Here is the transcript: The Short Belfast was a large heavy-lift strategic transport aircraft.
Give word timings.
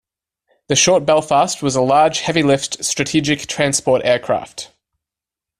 The 0.67 0.75
Short 0.75 1.05
Belfast 1.05 1.61
was 1.61 1.75
a 1.75 1.81
large 1.83 2.21
heavy-lift 2.21 2.83
strategic 2.83 3.45
transport 3.45 4.01
aircraft. 4.03 4.71